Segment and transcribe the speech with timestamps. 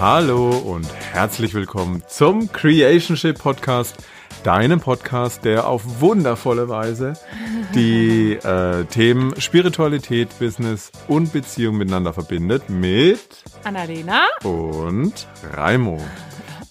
[0.00, 3.96] Hallo und herzlich willkommen zum Creationship Podcast,
[4.42, 7.12] deinem Podcast, der auf wundervolle Weise
[7.74, 16.00] die äh, Themen Spiritualität, Business und Beziehung miteinander verbindet mit Annalena und Raimo.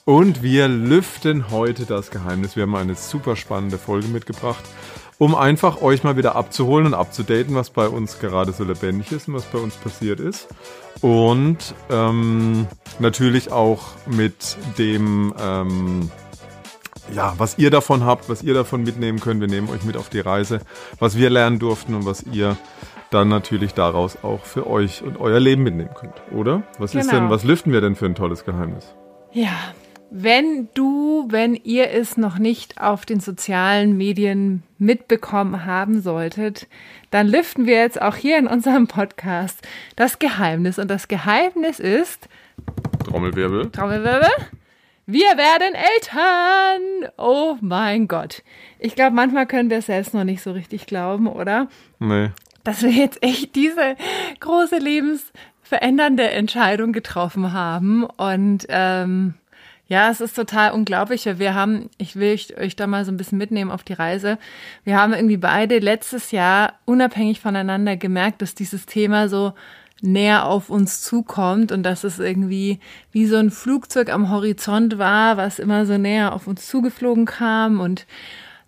[0.06, 2.58] Und wir lüften heute das Geheimnis.
[2.58, 4.64] Wir haben eine super spannende Folge mitgebracht,
[5.24, 9.30] um einfach euch mal wieder abzuholen und abzudaten, was bei uns gerade so lebendig ist
[9.30, 10.50] und was bei uns passiert ist.
[11.00, 12.68] Und ähm,
[13.00, 16.12] natürlich auch mit dem, ähm,
[17.14, 19.40] ja, was ihr davon habt, was ihr davon mitnehmen könnt.
[19.40, 20.60] Wir nehmen euch mit auf die Reise,
[21.00, 22.58] was wir lernen durften und was ihr
[23.10, 26.64] dann natürlich daraus auch für euch und euer Leben mitnehmen könnt, oder?
[26.80, 27.22] Was ist Genau.
[27.22, 28.94] denn, was lüften wir denn für ein tolles Geheimnis?
[29.32, 29.52] Ja,
[30.16, 36.68] wenn du, wenn ihr es noch nicht auf den sozialen Medien mitbekommen haben solltet,
[37.10, 40.78] dann lüften wir jetzt auch hier in unserem Podcast das Geheimnis.
[40.78, 42.30] Und das Geheimnis ist,
[43.06, 43.72] Trommelwirbel.
[43.72, 44.30] Trommelwirbel,
[45.08, 47.12] wir werden Eltern.
[47.18, 48.44] Oh mein Gott.
[48.78, 51.70] Ich glaube, manchmal können wir es selbst noch nicht so richtig glauben, oder?
[51.98, 52.30] Nee.
[52.64, 53.96] dass wir jetzt echt diese
[54.40, 58.04] große lebensverändernde Entscheidung getroffen haben.
[58.04, 59.34] Und ähm,
[59.88, 63.18] ja, es ist total unglaublich, wir haben, ich will euch- euch da mal so ein
[63.18, 64.38] bisschen mitnehmen auf die Reise.
[64.84, 69.54] Wir haben irgendwie beide letztes Jahr unabhängig voneinander gemerkt, dass dieses Thema so
[70.02, 72.80] näher auf uns zukommt und dass es irgendwie
[73.12, 77.80] wie so ein Flugzeug am Horizont war, was immer so näher auf uns zugeflogen kam
[77.80, 78.06] und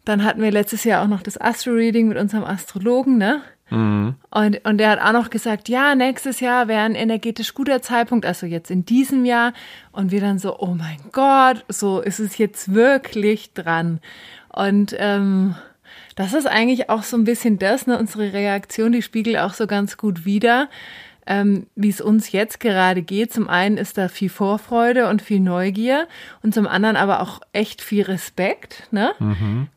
[0.05, 3.41] dann hatten wir letztes Jahr auch noch das Astro-Reading mit unserem Astrologen, ne?
[4.29, 8.25] Und, und der hat auch noch gesagt, ja, nächstes Jahr wäre ein energetisch guter Zeitpunkt,
[8.25, 9.53] also jetzt in diesem Jahr.
[9.91, 13.99] Und wir dann so, oh mein Gott, so ist es jetzt wirklich dran.
[14.49, 15.55] Und ähm,
[16.15, 17.97] das ist eigentlich auch so ein bisschen das, ne?
[17.97, 20.69] Unsere Reaktion, die spiegelt auch so ganz gut wider,
[21.27, 23.33] ähm, wie es uns jetzt gerade geht.
[23.33, 26.07] Zum einen ist da viel Vorfreude und viel Neugier
[26.43, 29.11] und zum anderen aber auch echt viel Respekt, ne?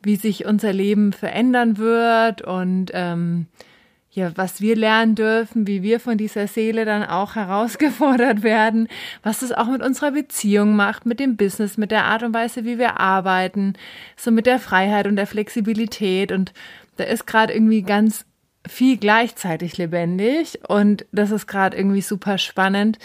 [0.03, 3.47] Wie sich unser Leben verändern wird und ähm,
[4.19, 8.89] ja, was wir lernen dürfen, wie wir von dieser Seele dann auch herausgefordert werden,
[9.23, 12.65] was das auch mit unserer Beziehung macht, mit dem Business, mit der Art und Weise,
[12.65, 13.75] wie wir arbeiten,
[14.17, 16.33] so mit der Freiheit und der Flexibilität.
[16.33, 16.53] Und
[16.97, 18.27] da ist gerade irgendwie ganz
[18.67, 22.99] viel gleichzeitig lebendig und das ist gerade irgendwie super spannend,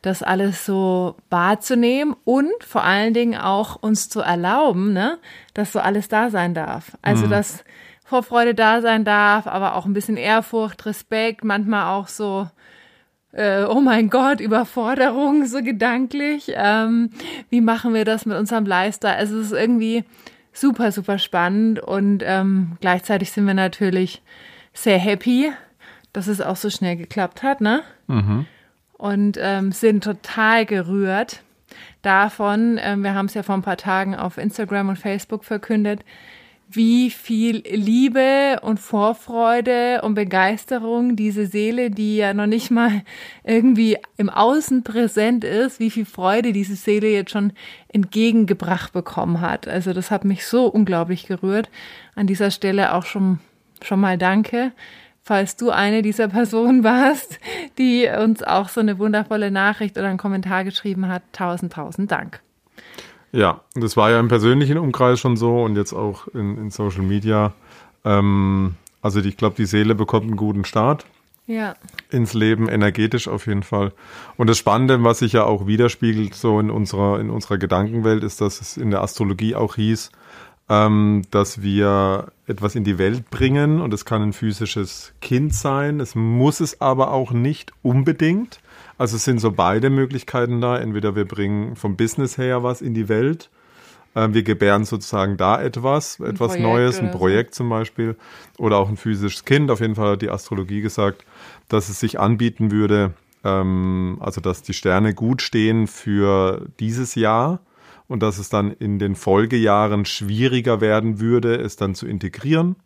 [0.00, 5.18] das alles so wahrzunehmen und vor allen Dingen auch uns zu erlauben, ne,
[5.54, 6.96] dass so alles da sein darf.
[7.02, 7.64] Also dass
[8.12, 12.46] Vorfreude da sein darf, aber auch ein bisschen Ehrfurcht, Respekt, manchmal auch so,
[13.32, 16.52] äh, oh mein Gott, Überforderung, so gedanklich.
[16.54, 17.08] Ähm,
[17.48, 19.16] wie machen wir das mit unserem Lifestyle?
[19.16, 20.04] Also es ist irgendwie
[20.52, 24.20] super, super spannend und ähm, gleichzeitig sind wir natürlich
[24.74, 25.50] sehr happy,
[26.12, 27.80] dass es auch so schnell geklappt hat, ne?
[28.98, 31.42] Und ähm, sind total gerührt
[32.02, 36.04] davon, ähm, wir haben es ja vor ein paar Tagen auf Instagram und Facebook verkündet,
[36.74, 43.02] wie viel Liebe und Vorfreude und Begeisterung diese Seele, die ja noch nicht mal
[43.44, 47.52] irgendwie im Außen präsent ist, wie viel Freude diese Seele jetzt schon
[47.88, 49.68] entgegengebracht bekommen hat.
[49.68, 51.70] Also das hat mich so unglaublich gerührt.
[52.14, 53.38] An dieser Stelle auch schon,
[53.82, 54.72] schon mal danke.
[55.22, 57.38] Falls du eine dieser Personen warst,
[57.78, 62.40] die uns auch so eine wundervolle Nachricht oder einen Kommentar geschrieben hat, tausend, tausend Dank.
[63.32, 67.02] Ja, das war ja im persönlichen Umkreis schon so und jetzt auch in, in Social
[67.02, 67.52] Media.
[68.04, 71.06] Ähm, also ich glaube, die Seele bekommt einen guten Start
[71.46, 71.74] Ja,
[72.10, 73.92] ins Leben, energetisch auf jeden Fall.
[74.36, 78.40] Und das Spannende, was sich ja auch widerspiegelt so in unserer, in unserer Gedankenwelt, ist,
[78.40, 80.10] dass es in der Astrologie auch hieß,
[80.72, 86.00] ähm, dass wir etwas in die Welt bringen und es kann ein physisches Kind sein.
[86.00, 88.58] Es muss es aber auch nicht unbedingt.
[88.96, 90.78] Also es sind so beide Möglichkeiten da.
[90.78, 93.50] Entweder wir bringen vom Business her was in die Welt.
[94.14, 97.18] Ähm, wir gebären sozusagen da etwas, etwas Projekt Neues, ein oder so.
[97.18, 98.16] Projekt zum Beispiel.
[98.56, 99.70] Oder auch ein physisches Kind.
[99.70, 101.26] Auf jeden Fall hat die Astrologie gesagt,
[101.68, 103.12] dass es sich anbieten würde,
[103.44, 107.60] ähm, also dass die Sterne gut stehen für dieses Jahr
[108.08, 112.76] und dass es dann in den Folgejahren schwieriger werden würde, es dann zu integrieren.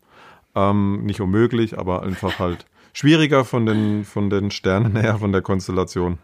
[0.54, 5.42] Ähm, nicht unmöglich, aber einfach halt schwieriger von den, von den Sternen her, von der
[5.42, 6.18] Konstellation.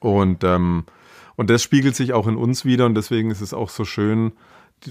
[0.00, 0.84] Und, ähm,
[1.36, 4.32] und das spiegelt sich auch in uns wieder und deswegen ist es auch so schön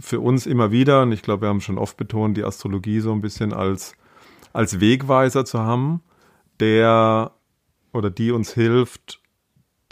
[0.01, 3.11] für uns immer wieder, und ich glaube, wir haben schon oft betont, die Astrologie so
[3.13, 3.93] ein bisschen als,
[4.53, 6.01] als Wegweiser zu haben,
[6.59, 7.31] der
[7.93, 9.21] oder die uns hilft,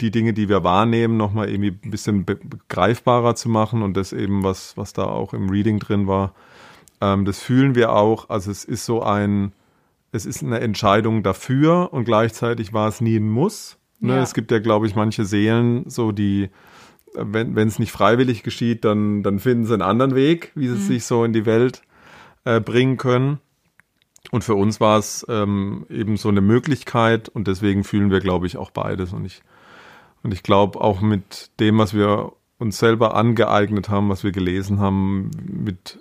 [0.00, 4.12] die Dinge, die wir wahrnehmen, nochmal irgendwie ein bisschen be- begreifbarer zu machen und das
[4.12, 6.34] eben, was, was da auch im Reading drin war,
[7.00, 8.28] ähm, das fühlen wir auch.
[8.28, 9.52] Also es ist so ein,
[10.12, 13.78] es ist eine Entscheidung dafür und gleichzeitig war es nie ein Muss.
[14.00, 14.16] Ne?
[14.16, 14.22] Ja.
[14.22, 16.50] Es gibt ja, glaube ich, manche Seelen, so die,
[17.14, 21.04] wenn es nicht freiwillig geschieht, dann, dann finden sie einen anderen Weg, wie sie sich
[21.04, 21.80] so in die Welt
[22.44, 23.38] äh, bringen können.
[24.30, 28.46] Und für uns war es ähm, eben so eine Möglichkeit und deswegen fühlen wir, glaube
[28.46, 29.12] ich, auch beides.
[29.12, 29.40] Und ich,
[30.26, 34.80] und ich glaube auch mit dem, was wir uns selber angeeignet haben, was wir gelesen
[34.80, 36.00] haben, mit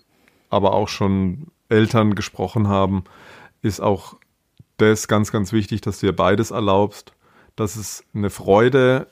[0.50, 3.04] aber auch schon Eltern gesprochen haben,
[3.62, 4.16] ist auch
[4.78, 7.14] das ganz, ganz wichtig, dass du dir beides erlaubst,
[7.56, 9.12] dass es eine Freude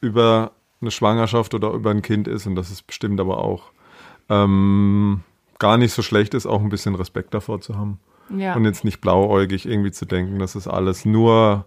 [0.00, 3.64] über eine Schwangerschaft oder über ein Kind ist und dass es bestimmt aber auch
[4.30, 5.24] ähm,
[5.58, 8.00] gar nicht so schlecht ist, auch ein bisschen Respekt davor zu haben.
[8.34, 8.56] Ja.
[8.56, 11.66] Und jetzt nicht blauäugig irgendwie zu denken, dass es alles nur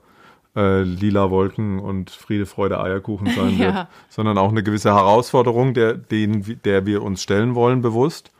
[0.57, 3.88] äh, lila Wolken und Friede, Freude, Eierkuchen sein wird, Ja.
[4.09, 8.31] sondern auch eine gewisse Herausforderung, der, den, der wir uns stellen wollen, bewusst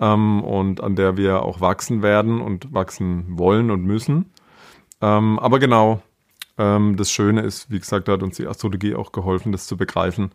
[0.00, 4.30] ähm, und an der wir auch wachsen werden und wachsen wollen und müssen.
[5.00, 6.02] Ähm, aber genau,
[6.58, 9.76] ähm, das Schöne ist, wie gesagt, da hat uns die Astrologie auch geholfen, das zu
[9.76, 10.30] begreifen,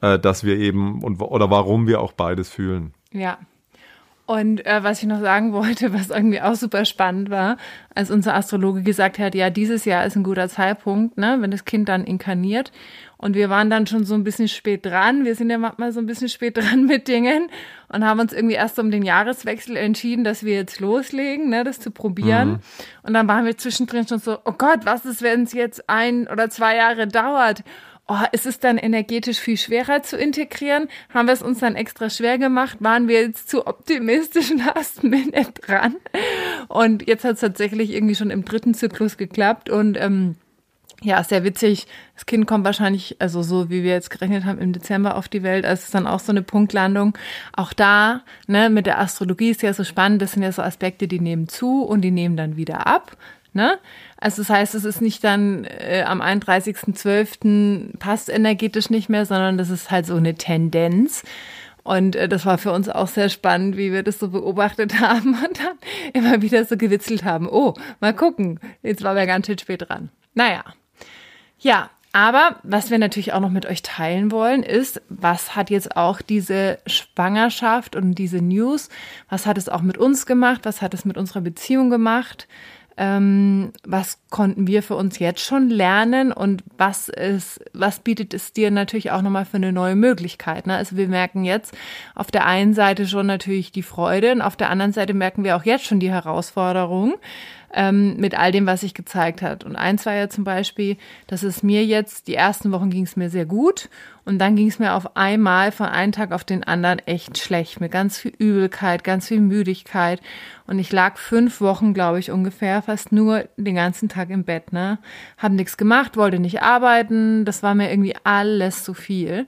[0.00, 2.94] äh, dass wir eben und oder warum wir auch beides fühlen.
[3.12, 3.38] Ja.
[4.24, 7.56] Und äh, was ich noch sagen wollte, was irgendwie auch super spannend war,
[7.94, 11.64] als unser Astrologe gesagt hat, ja, dieses Jahr ist ein guter Zeitpunkt, ne, wenn das
[11.64, 12.70] Kind dann inkarniert.
[13.16, 15.24] Und wir waren dann schon so ein bisschen spät dran.
[15.24, 17.48] Wir sind ja manchmal so ein bisschen spät dran mit Dingen
[17.88, 21.80] und haben uns irgendwie erst um den Jahreswechsel entschieden, dass wir jetzt loslegen, ne, das
[21.80, 22.60] zu probieren.
[23.02, 26.28] Und dann waren wir zwischendrin schon so, oh Gott, was ist, wenn es jetzt ein
[26.28, 27.64] oder zwei Jahre dauert?
[28.12, 30.88] Oh, ist es dann energetisch viel schwerer zu integrieren?
[31.12, 32.78] Haben wir es uns dann extra schwer gemacht?
[32.80, 35.96] Waren wir jetzt zu optimistisch last minute dran?
[36.68, 40.36] Und jetzt hat es tatsächlich irgendwie schon im dritten Zyklus geklappt und ähm,
[41.04, 41.86] ja, sehr witzig.
[42.14, 45.42] Das Kind kommt wahrscheinlich, also so wie wir jetzt gerechnet haben, im Dezember auf die
[45.42, 45.64] Welt.
[45.64, 47.18] Also es ist dann auch so eine Punktlandung.
[47.52, 50.22] Auch da, ne, mit der Astrologie ist ja so spannend.
[50.22, 53.16] Das sind ja so Aspekte, die nehmen zu und die nehmen dann wieder ab.
[53.54, 53.78] Ne?
[54.16, 57.98] Also das heißt, es ist nicht dann äh, am 31.12.
[57.98, 61.22] passt energetisch nicht mehr, sondern das ist halt so eine Tendenz.
[61.82, 65.34] Und äh, das war für uns auch sehr spannend, wie wir das so beobachtet haben
[65.34, 65.78] und dann
[66.12, 67.48] immer wieder so gewitzelt haben.
[67.48, 70.10] Oh, mal gucken, jetzt waren wir ganz schön spät dran.
[70.34, 70.64] Naja,
[71.58, 75.96] ja, aber was wir natürlich auch noch mit euch teilen wollen, ist, was hat jetzt
[75.96, 78.90] auch diese Schwangerschaft und diese News,
[79.30, 82.48] was hat es auch mit uns gemacht, was hat es mit unserer Beziehung gemacht,
[82.96, 88.52] ähm, was konnten wir für uns jetzt schon lernen und was ist, was bietet es
[88.52, 90.66] dir natürlich auch nochmal für eine neue Möglichkeit.
[90.66, 90.76] Ne?
[90.76, 91.76] Also wir merken jetzt
[92.14, 95.56] auf der einen Seite schon natürlich die Freude und auf der anderen Seite merken wir
[95.56, 97.14] auch jetzt schon die Herausforderung
[97.72, 99.64] ähm, mit all dem, was sich gezeigt hat.
[99.64, 100.96] Und eins war ja zum Beispiel,
[101.26, 103.88] dass es mir jetzt, die ersten Wochen ging es mir sehr gut
[104.24, 107.80] und dann ging es mir auf einmal von einem Tag auf den anderen echt schlecht,
[107.80, 110.20] mit ganz viel Übelkeit, ganz viel Müdigkeit.
[110.66, 114.72] Und ich lag fünf Wochen, glaube ich, ungefähr, fast nur den ganzen Tag im Bett,
[114.72, 114.98] ne?
[115.38, 119.46] Hab nichts gemacht, wollte nicht arbeiten, das war mir irgendwie alles zu viel.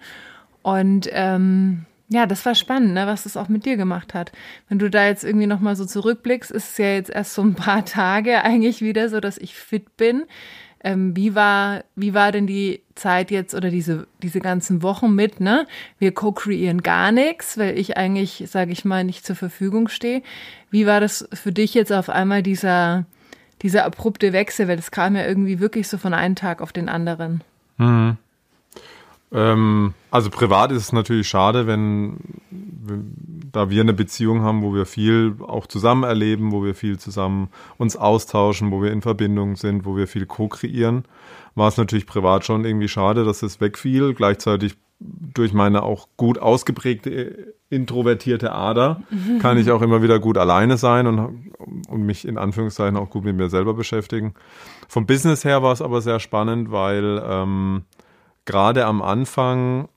[0.63, 4.31] Und ähm, ja, das war spannend, ne, was das auch mit dir gemacht hat.
[4.69, 7.55] Wenn du da jetzt irgendwie nochmal so zurückblickst, ist es ja jetzt erst so ein
[7.55, 10.25] paar Tage eigentlich wieder so, dass ich fit bin.
[10.85, 15.41] Ähm, wie war, wie war denn die Zeit jetzt oder diese, diese ganzen Wochen mit,
[15.41, 15.67] ne?
[15.99, 20.23] Wir co-kreieren gar nichts, weil ich eigentlich, sage ich mal, nicht zur Verfügung stehe.
[20.71, 23.07] Wie war das für dich jetzt auf einmal dieser,
[23.63, 24.69] dieser abrupte Wechsel?
[24.69, 27.43] Weil das kam ja irgendwie wirklich so von einem Tag auf den anderen.
[27.79, 28.19] Mhm.
[29.35, 32.19] Ähm, also privat ist es natürlich schade, wenn,
[32.51, 36.99] wenn, da wir eine Beziehung haben, wo wir viel auch zusammen erleben, wo wir viel
[36.99, 41.05] zusammen uns austauschen, wo wir in Verbindung sind, wo wir viel co-kreieren,
[41.57, 44.15] war es natürlich privat schon irgendwie schade, dass es wegfiel.
[44.15, 49.03] Gleichzeitig durch meine auch gut ausgeprägte introvertierte Ader
[49.41, 51.51] kann ich auch immer wieder gut alleine sein und,
[51.89, 54.35] und mich in Anführungszeichen auch gut mit mir selber beschäftigen.
[54.89, 57.83] Vom Business her war es aber sehr spannend, weil ähm,
[58.45, 59.89] gerade am Anfang,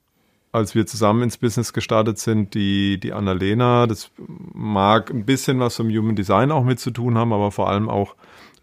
[0.52, 5.76] als wir zusammen ins Business gestartet sind, die, die Annalena, das mag ein bisschen was
[5.76, 8.16] vom Human Design auch mit zu tun haben, aber vor allem auch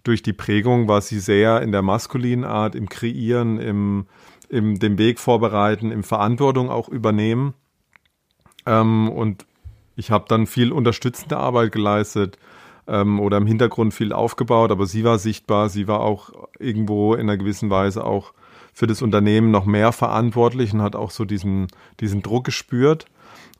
[0.03, 4.07] durch die Prägung war sie sehr in der maskulinen Art, im Kreieren, im,
[4.49, 7.55] im dem Weg vorbereiten, im Verantwortung auch übernehmen.
[8.67, 9.47] Ähm, und
[9.97, 12.39] ich habe dann viel unterstützende Arbeit geleistet
[12.87, 17.23] ähm, oder im Hintergrund viel aufgebaut, aber sie war sichtbar, sie war auch irgendwo in
[17.23, 18.33] einer gewissen Weise auch
[18.75, 21.69] für das Unternehmen noch mehr verantwortlich und hat auch so diesen,
[22.01, 23.07] diesen Druck gespürt.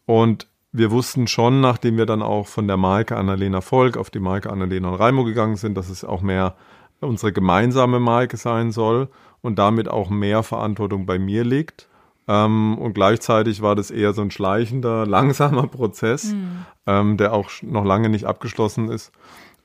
[0.05, 4.19] Und wir wussten schon, nachdem wir dann auch von der Marke Annalena Volk auf die
[4.19, 6.57] Marke Annalena und Raimo gegangen sind, dass es auch mehr
[7.01, 9.09] unsere gemeinsame Marke sein soll
[9.41, 11.89] und damit auch mehr Verantwortung bei mir liegt.
[12.27, 16.67] Ähm, und gleichzeitig war das eher so ein schleichender, langsamer Prozess, mhm.
[16.87, 19.13] ähm, der auch noch lange nicht abgeschlossen ist.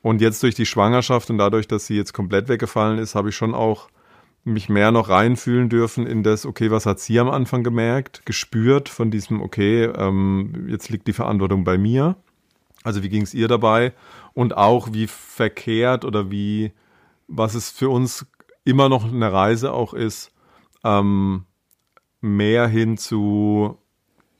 [0.01, 3.35] Und jetzt durch die Schwangerschaft und dadurch, dass sie jetzt komplett weggefallen ist, habe ich
[3.35, 3.89] schon auch
[4.43, 8.89] mich mehr noch reinfühlen dürfen in das, okay, was hat sie am Anfang gemerkt, gespürt
[8.89, 12.15] von diesem, okay, ähm, jetzt liegt die Verantwortung bei mir.
[12.83, 13.93] Also wie ging es ihr dabei?
[14.33, 16.71] Und auch wie verkehrt oder wie,
[17.27, 18.25] was es für uns
[18.63, 20.31] immer noch eine Reise auch ist,
[20.83, 21.45] ähm,
[22.21, 23.77] mehr hin zu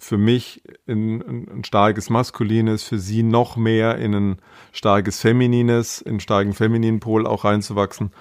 [0.01, 4.41] für mich in, in ein starkes Maskulines, für sie noch mehr in ein
[4.71, 8.11] starkes Feminines, in einen starken femininen Pol auch reinzuwachsen.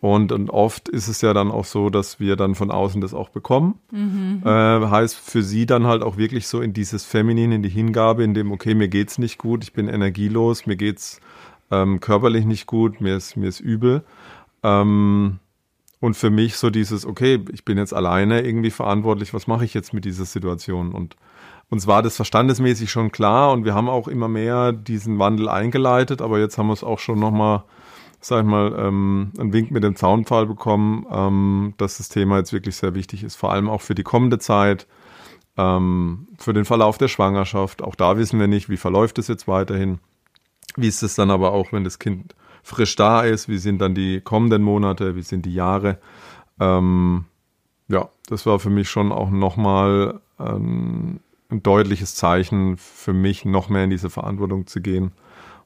[0.00, 3.14] Und, und oft ist es ja dann auch so, dass wir dann von außen das
[3.14, 3.80] auch bekommen.
[3.90, 4.42] Mhm.
[4.44, 8.22] Äh, heißt für sie dann halt auch wirklich so in dieses Feminin, in die Hingabe,
[8.22, 11.20] in dem, okay, mir geht's nicht gut, ich bin energielos, mir geht's
[11.70, 14.04] ähm, körperlich nicht gut, mir ist, mir ist übel.
[14.62, 15.40] Ähm,
[16.00, 19.74] und für mich so dieses, okay, ich bin jetzt alleine irgendwie verantwortlich, was mache ich
[19.74, 20.92] jetzt mit dieser Situation?
[20.92, 21.16] Und
[21.70, 26.22] uns war das verstandesmäßig schon klar und wir haben auch immer mehr diesen Wandel eingeleitet,
[26.22, 27.64] aber jetzt haben wir es auch schon nochmal,
[28.20, 32.52] sag ich mal, ähm, einen Wink mit dem Zaunpfahl bekommen, ähm, dass das Thema jetzt
[32.52, 34.86] wirklich sehr wichtig ist, vor allem auch für die kommende Zeit,
[35.56, 37.82] ähm, für den Verlauf der Schwangerschaft.
[37.82, 39.98] Auch da wissen wir nicht, wie verläuft es jetzt weiterhin.
[40.76, 43.94] Wie ist es dann aber auch, wenn das Kind frisch da ist, wie sind dann
[43.94, 45.98] die kommenden Monate, wie sind die Jahre.
[46.60, 47.24] Ähm,
[47.88, 51.20] ja, das war für mich schon auch nochmal ähm,
[51.50, 55.12] ein deutliches Zeichen für mich, noch mehr in diese Verantwortung zu gehen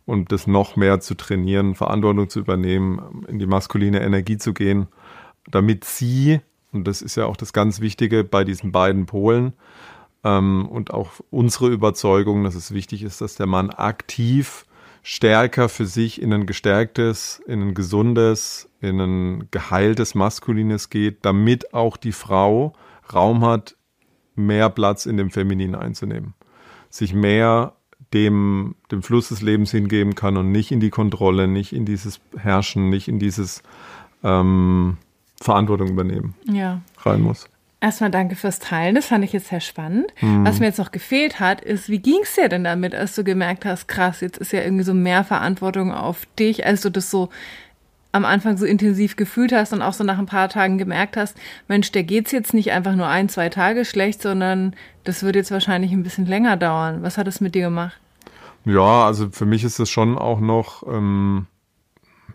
[0.06, 4.88] und das noch mehr zu trainieren, Verantwortung zu übernehmen, in die maskuline Energie zu gehen,
[5.50, 6.40] damit sie,
[6.72, 9.52] und das ist ja auch das ganz Wichtige bei diesen beiden Polen,
[10.24, 14.66] ähm, und auch unsere Überzeugung, dass es wichtig ist, dass der Mann aktiv
[15.02, 21.74] stärker für sich in ein gestärktes, in ein gesundes, in ein geheiltes Maskulines geht, damit
[21.74, 22.72] auch die Frau
[23.12, 23.76] Raum hat,
[24.34, 26.34] mehr Platz in dem Femininen einzunehmen.
[26.88, 27.74] Sich mehr
[28.14, 32.20] dem, dem Fluss des Lebens hingeben kann und nicht in die Kontrolle, nicht in dieses
[32.36, 33.62] Herrschen, nicht in dieses
[34.22, 34.98] ähm,
[35.40, 36.80] Verantwortung übernehmen ja.
[36.98, 37.48] rein muss.
[37.80, 40.06] Erstmal danke fürs Teilen, das fand ich jetzt sehr spannend.
[40.20, 40.44] Mhm.
[40.44, 43.24] Was mir jetzt noch gefehlt hat, ist, wie ging es dir denn damit, als du
[43.24, 47.10] gemerkt hast, krass, jetzt ist ja irgendwie so mehr Verantwortung auf dich, als du das
[47.10, 47.30] so
[48.12, 51.36] am Anfang so intensiv gefühlt hast und auch so nach ein paar Tagen gemerkt hast,
[51.66, 55.50] Mensch, der geht's jetzt nicht einfach nur ein, zwei Tage schlecht, sondern das wird jetzt
[55.50, 57.02] wahrscheinlich ein bisschen länger dauern.
[57.02, 57.98] Was hat es mit dir gemacht?
[58.64, 61.46] Ja, also für mich ist es schon auch noch, ähm,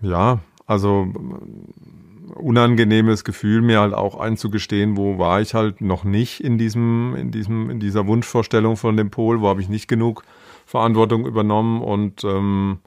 [0.01, 1.07] ja, also
[2.35, 7.31] unangenehmes Gefühl, mir halt auch einzugestehen, wo war ich halt noch nicht in diesem, in
[7.31, 10.23] diesem, in dieser Wunschvorstellung von dem Pol, wo habe ich nicht genug
[10.65, 12.79] Verantwortung übernommen und, ähm,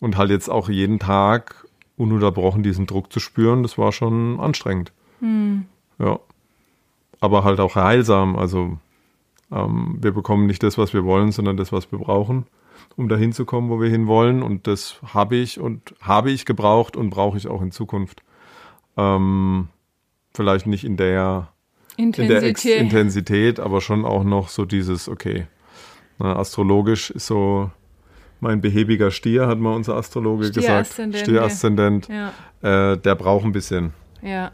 [0.00, 4.92] und halt jetzt auch jeden Tag ununterbrochen diesen Druck zu spüren, das war schon anstrengend.
[5.20, 5.66] Hm.
[5.98, 6.18] Ja.
[7.20, 8.36] Aber halt auch heilsam.
[8.36, 8.78] Also
[9.50, 12.46] ähm, wir bekommen nicht das, was wir wollen, sondern das, was wir brauchen,
[12.96, 14.42] um dahin zu kommen, wo wir hinwollen.
[14.42, 18.22] Und das habe ich und habe ich gebraucht und brauche ich auch in Zukunft.
[18.96, 19.68] Ähm,
[20.34, 21.48] vielleicht nicht in der
[21.96, 22.64] Intensität.
[22.64, 25.46] In der Intensität, aber schon auch noch so dieses, okay,
[26.18, 27.70] na, astrologisch ist so
[28.40, 30.94] mein behäbiger Stier, hat mal unser Astrologe gesagt.
[31.14, 32.08] Stieraszendent.
[32.08, 32.92] Ja.
[32.92, 33.92] Äh, der braucht ein bisschen.
[34.22, 34.52] Ja.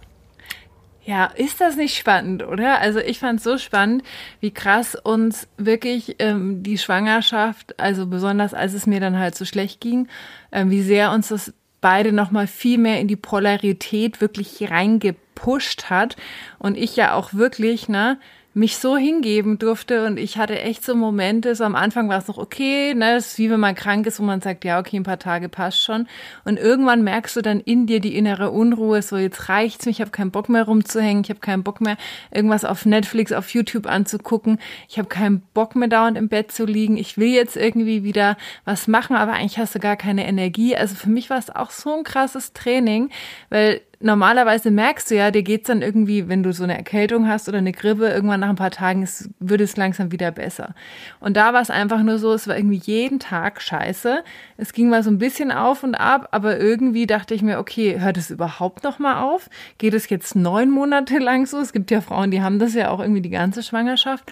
[1.06, 2.80] Ja, ist das nicht spannend, oder?
[2.80, 4.02] Also ich fand es so spannend,
[4.40, 9.44] wie krass uns wirklich ähm, die Schwangerschaft, also besonders als es mir dann halt so
[9.44, 10.08] schlecht ging,
[10.50, 16.16] äh, wie sehr uns das beide nochmal viel mehr in die Polarität wirklich reingepusht hat.
[16.58, 18.18] Und ich ja auch wirklich, ne,
[18.54, 22.28] mich so hingeben durfte und ich hatte echt so Momente, so am Anfang war es
[22.28, 24.96] noch okay, ne, es ist wie wenn man krank ist, wo man sagt, ja, okay,
[24.96, 26.06] ein paar Tage passt schon
[26.44, 30.00] und irgendwann merkst du dann in dir die innere Unruhe, so jetzt reicht's mir, ich
[30.00, 31.96] habe keinen Bock mehr rumzuhängen, ich habe keinen Bock mehr
[32.30, 34.58] irgendwas auf Netflix, auf YouTube anzugucken,
[34.88, 38.36] ich habe keinen Bock mehr dauernd im Bett zu liegen, ich will jetzt irgendwie wieder
[38.64, 40.76] was machen, aber eigentlich hast du gar keine Energie.
[40.76, 43.10] Also für mich war es auch so ein krasses Training,
[43.50, 47.48] weil normalerweise merkst du ja, dir geht's dann irgendwie, wenn du so eine Erkältung hast
[47.48, 50.74] oder eine Grippe, irgendwann nach ein paar Tagen ist, wird es langsam wieder besser.
[51.20, 54.22] Und da war es einfach nur so, es war irgendwie jeden Tag scheiße.
[54.58, 57.98] Es ging mal so ein bisschen auf und ab, aber irgendwie dachte ich mir, okay,
[57.98, 59.48] hört es überhaupt noch mal auf?
[59.78, 61.58] Geht es jetzt neun Monate lang so?
[61.58, 64.30] Es gibt ja Frauen, die haben das ja auch irgendwie die ganze Schwangerschaft.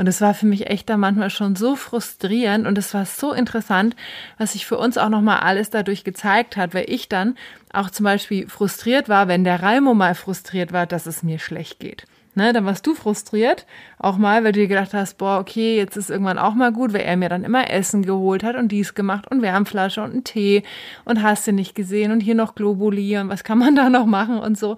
[0.00, 3.34] Und es war für mich echt da manchmal schon so frustrierend und es war so
[3.34, 3.94] interessant,
[4.38, 7.36] was sich für uns auch nochmal alles dadurch gezeigt hat, weil ich dann
[7.74, 11.80] auch zum Beispiel frustriert war, wenn der Raimo mal frustriert war, dass es mir schlecht
[11.80, 12.06] geht.
[12.34, 13.66] Ne, dann warst du frustriert,
[13.98, 16.94] auch mal, weil du dir gedacht hast, boah, okay, jetzt ist irgendwann auch mal gut,
[16.94, 20.24] weil er mir dann immer Essen geholt hat und dies gemacht und Wärmflasche und einen
[20.24, 20.62] Tee
[21.04, 24.06] und hast du nicht gesehen und hier noch Globuli und was kann man da noch
[24.06, 24.76] machen und so.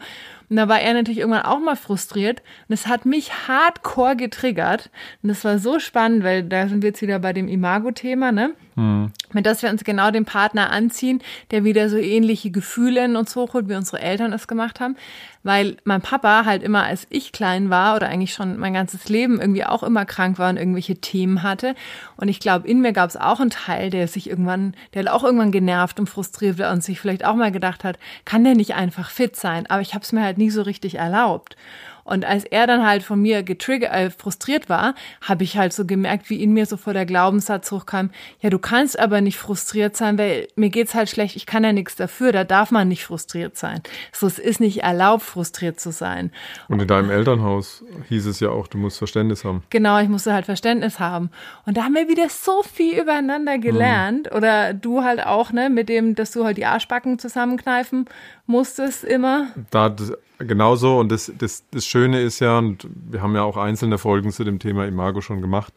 [0.53, 2.43] Und da war er natürlich irgendwann auch mal frustriert.
[2.69, 4.91] Und es hat mich hardcore getriggert.
[5.23, 8.53] Und das war so spannend, weil da sind wir jetzt wieder bei dem Imago-Thema, ne?
[8.75, 9.13] Mhm.
[9.33, 13.35] Mit dass wir uns genau den Partner anziehen, der wieder so ähnliche Gefühle in uns
[13.35, 14.97] hochholt, wie unsere Eltern es gemacht haben.
[15.43, 19.41] Weil mein Papa halt immer, als ich klein war oder eigentlich schon mein ganzes Leben
[19.41, 21.75] irgendwie auch immer krank war und irgendwelche Themen hatte.
[22.17, 25.25] Und ich glaube, in mir gab es auch einen Teil, der sich irgendwann, der auch
[25.25, 28.75] irgendwann genervt und frustriert war und sich vielleicht auch mal gedacht hat, kann der nicht
[28.75, 29.67] einfach fit sein?
[29.69, 31.57] Aber ich habe es mir halt nie so richtig erlaubt.
[32.05, 35.85] Und als er dann halt von mir getriggert, äh, frustriert war, habe ich halt so
[35.85, 39.97] gemerkt, wie in mir so vor der Glaubenssatz hochkam, ja, du kannst aber nicht frustriert
[39.97, 43.05] sein, weil mir geht's halt schlecht, ich kann ja nichts dafür, da darf man nicht
[43.05, 43.83] frustriert sein.
[44.13, 46.33] So, es ist nicht erlaubt, frustriert zu sein.
[46.69, 49.63] Und in deinem Elternhaus hieß es ja auch, du musst Verständnis haben.
[49.71, 51.31] Genau, ich musste halt Verständnis haben.
[51.67, 54.29] Und da haben wir wieder so viel übereinander gelernt.
[54.31, 54.37] Mhm.
[54.37, 58.07] Oder du halt auch, ne, mit dem, dass du halt die Arschbacken zusammenkneifen
[58.47, 59.49] musstest immer.
[59.71, 59.95] Da,
[60.43, 60.99] genauso.
[60.99, 64.45] Und das, das, das Schöne ist ja, und wir haben ja auch einzelne Folgen zu
[64.45, 65.73] dem Thema Imago schon gemacht,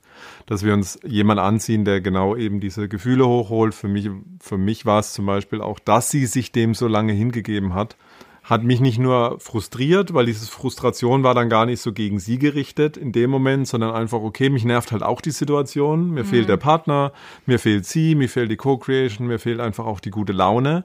[0.46, 3.74] dass wir uns jemand anziehen, der genau eben diese Gefühle hochholt.
[3.74, 7.14] Für mich, für mich war es zum Beispiel auch, dass sie sich dem so lange
[7.14, 7.96] hingegeben hat,
[8.44, 12.38] hat mich nicht nur frustriert, weil diese Frustration war dann gar nicht so gegen sie
[12.38, 16.28] gerichtet in dem Moment, sondern einfach, okay, mich nervt halt auch die Situation, mir mhm.
[16.28, 17.12] fehlt der Partner,
[17.48, 20.84] mir fehlt sie, mir fehlt die Co-Creation, mir fehlt einfach auch die gute Laune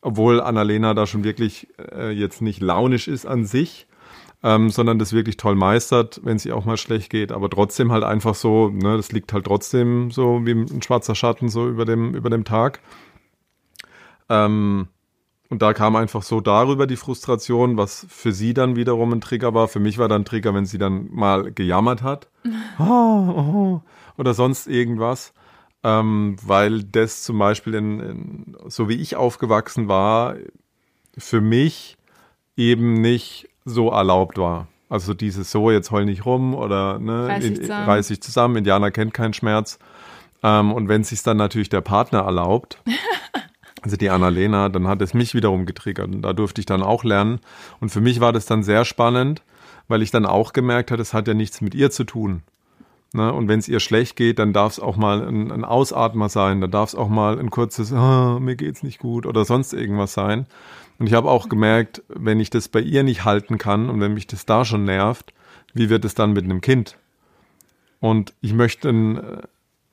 [0.00, 3.86] obwohl Annalena da schon wirklich äh, jetzt nicht launisch ist an sich,
[4.42, 8.04] ähm, sondern das wirklich toll meistert, wenn sie auch mal schlecht geht, aber trotzdem halt
[8.04, 12.14] einfach so, ne, das liegt halt trotzdem so wie ein schwarzer Schatten so über dem,
[12.14, 12.80] über dem Tag.
[14.28, 14.88] Ähm,
[15.50, 19.54] und da kam einfach so darüber die Frustration, was für sie dann wiederum ein Trigger
[19.54, 19.66] war.
[19.66, 22.28] Für mich war dann ein Trigger, wenn sie dann mal gejammert hat.
[22.78, 23.80] Oh, oh,
[24.18, 25.32] oder sonst irgendwas
[25.84, 30.36] ähm, weil das zum Beispiel, in, in, so wie ich aufgewachsen war,
[31.16, 31.96] für mich
[32.56, 34.68] eben nicht so erlaubt war.
[34.88, 37.88] Also dieses so, jetzt heul nicht rum oder ne, reiß dich zusammen.
[37.88, 38.56] Reiß dich zusammen.
[38.56, 39.78] Indianer kennt keinen Schmerz.
[40.42, 42.82] Ähm, und wenn sich dann natürlich der Partner erlaubt,
[43.82, 47.04] also die Annalena, dann hat es mich wiederum getriggert und da durfte ich dann auch
[47.04, 47.40] lernen.
[47.80, 49.42] Und für mich war das dann sehr spannend,
[49.88, 52.42] weil ich dann auch gemerkt habe, es hat ja nichts mit ihr zu tun.
[53.12, 53.32] Ne?
[53.32, 56.60] Und wenn es ihr schlecht geht, dann darf es auch mal ein, ein Ausatmer sein,
[56.60, 60.12] dann darf es auch mal ein kurzes, oh, mir geht's nicht gut oder sonst irgendwas
[60.12, 60.46] sein.
[60.98, 64.14] Und ich habe auch gemerkt, wenn ich das bei ihr nicht halten kann und wenn
[64.14, 65.32] mich das da schon nervt,
[65.72, 66.98] wie wird es dann mit einem Kind?
[68.00, 69.42] Und ich möchte ein,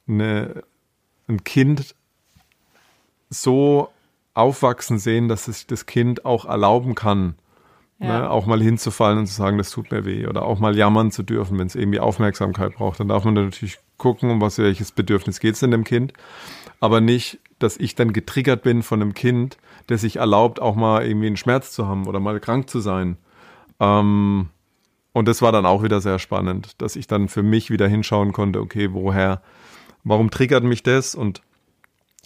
[0.08, 0.63] eine,
[1.28, 1.95] ein Kind
[3.30, 3.89] so
[4.34, 7.36] aufwachsen sehen, dass sich das Kind auch erlauben kann,
[7.99, 8.19] ja.
[8.19, 10.27] Ne, auch mal hinzufallen und zu sagen, das tut mir weh.
[10.27, 12.99] Oder auch mal jammern zu dürfen, wenn es irgendwie Aufmerksamkeit braucht.
[12.99, 16.12] Dann darf man dann natürlich gucken, um was welches Bedürfnis geht es denn dem Kind.
[16.81, 21.05] Aber nicht, dass ich dann getriggert bin von einem Kind, der sich erlaubt, auch mal
[21.05, 23.17] irgendwie einen Schmerz zu haben oder mal krank zu sein.
[23.79, 24.49] Ähm,
[25.13, 28.34] und das war dann auch wieder sehr spannend, dass ich dann für mich wieder hinschauen
[28.34, 29.41] konnte, okay, woher,
[30.03, 31.15] warum triggert mich das?
[31.15, 31.41] Und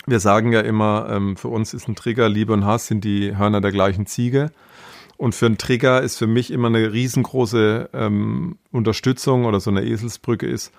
[0.08, 3.38] wir sagen ja immer, ähm, für uns ist ein Trigger, Liebe und Hass sind die
[3.38, 4.52] Hörner der gleichen Ziege.
[5.20, 9.84] Und für einen Trigger ist für mich immer eine riesengroße ähm, Unterstützung oder so eine
[9.84, 10.72] Eselsbrücke ist,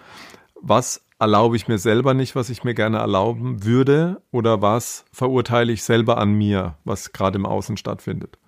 [0.58, 5.70] was erlaube ich mir selber nicht, was ich mir gerne erlauben würde oder was verurteile
[5.72, 8.38] ich selber an mir, was gerade im Außen stattfindet.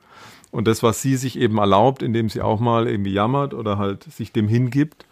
[0.50, 4.04] Und das, was sie sich eben erlaubt, indem sie auch mal irgendwie jammert oder halt
[4.04, 5.04] sich dem hingibt,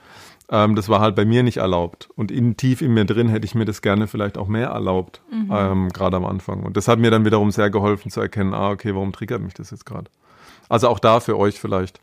[0.49, 2.09] ähm, das war halt bei mir nicht erlaubt.
[2.16, 5.21] Und in, tief in mir drin hätte ich mir das gerne vielleicht auch mehr erlaubt,
[5.31, 5.53] mhm.
[5.55, 6.62] ähm, gerade am Anfang.
[6.62, 9.53] Und das hat mir dann wiederum sehr geholfen zu erkennen, ah, okay, warum triggert mich
[9.53, 10.11] das jetzt gerade?
[10.70, 12.00] Also auch da für euch vielleicht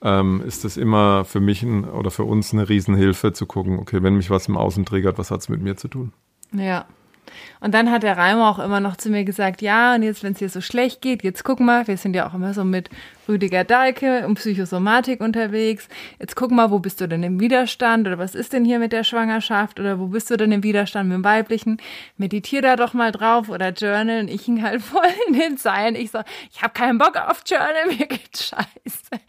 [0.00, 4.02] ähm, ist es immer für mich ein, oder für uns eine Riesenhilfe zu gucken, okay,
[4.02, 6.12] wenn mich was im Außen triggert, was hat es mit mir zu tun?
[6.52, 6.86] Ja.
[7.60, 10.32] Und dann hat der Reimer auch immer noch zu mir gesagt, ja, und jetzt, wenn
[10.32, 12.90] es dir so schlecht geht, jetzt guck mal, wir sind ja auch immer so mit
[13.28, 15.88] Rüdiger Dahlke und Psychosomatik unterwegs.
[16.18, 18.92] Jetzt guck mal, wo bist du denn im Widerstand oder was ist denn hier mit
[18.92, 21.78] der Schwangerschaft oder wo bist du denn im Widerstand mit dem Weiblichen?
[22.16, 24.28] Meditier da doch mal drauf oder journalen.
[24.28, 25.96] Ich hing halt voll in den Zeilen.
[25.96, 26.20] Ich so,
[26.52, 29.22] ich habe keinen Bock auf Journal, mir geht's scheiße.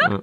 [0.00, 0.20] Ja.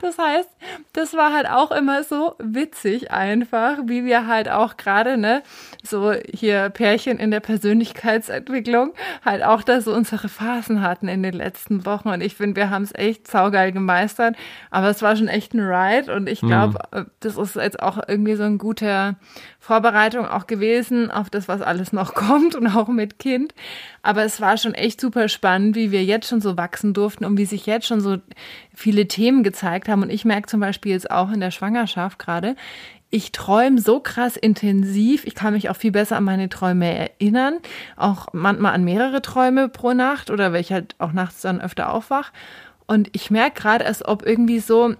[0.00, 0.48] Das heißt,
[0.92, 5.42] das war halt auch immer so witzig einfach, wie wir halt auch gerade, ne,
[5.82, 8.92] so hier Pärchen in der Persönlichkeitsentwicklung
[9.24, 12.08] halt auch da so unsere Phasen hatten in den letzten Wochen.
[12.08, 14.36] Und ich finde, wir haben es echt saugeil gemeistert.
[14.70, 17.06] Aber es war schon echt ein Ride und ich glaube, mhm.
[17.20, 19.16] das ist jetzt auch irgendwie so ein guter
[19.68, 23.52] Vorbereitung auch gewesen auf das, was alles noch kommt und auch mit Kind.
[24.02, 27.36] Aber es war schon echt super spannend, wie wir jetzt schon so wachsen durften und
[27.36, 28.16] wie sich jetzt schon so
[28.74, 30.02] viele Themen gezeigt haben.
[30.02, 32.56] Und ich merke zum Beispiel jetzt auch in der Schwangerschaft gerade,
[33.10, 35.26] ich träume so krass intensiv.
[35.26, 37.58] Ich kann mich auch viel besser an meine Träume erinnern.
[37.96, 42.32] Auch manchmal an mehrere Träume pro Nacht oder welche halt auch nachts dann öfter aufwach.
[42.86, 44.94] Und ich merke gerade, als ob irgendwie so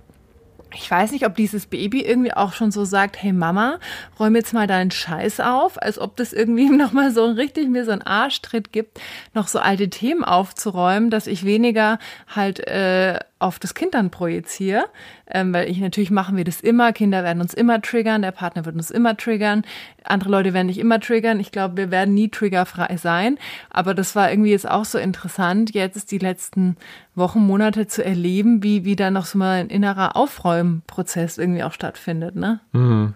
[0.75, 3.79] ich weiß nicht, ob dieses Baby irgendwie auch schon so sagt, hey Mama,
[4.19, 7.93] räum jetzt mal deinen Scheiß auf, als ob das irgendwie nochmal so richtig mir so
[7.93, 9.01] einen Arschtritt gibt,
[9.35, 11.99] noch so alte Themen aufzuräumen, dass ich weniger
[12.35, 14.85] halt äh, auf das Kind dann projiziere,
[15.31, 18.65] ähm, weil ich natürlich machen wir das immer, Kinder werden uns immer triggern, der Partner
[18.65, 19.63] wird uns immer triggern,
[20.05, 23.39] andere Leute werden nicht immer triggern, ich glaube, wir werden nie triggerfrei sein,
[23.71, 26.77] aber das war irgendwie jetzt auch so interessant, jetzt die letzten
[27.15, 31.73] Wochen, Monate zu erleben, wie, wie da noch so mal ein innerer Aufräumprozess irgendwie auch
[31.73, 32.61] stattfindet, ne?
[32.73, 33.15] Mhm.